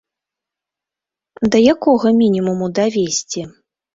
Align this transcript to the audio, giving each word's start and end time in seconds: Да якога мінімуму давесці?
Да 1.55 1.61
якога 1.73 2.07
мінімуму 2.21 2.71
давесці? 2.79 3.41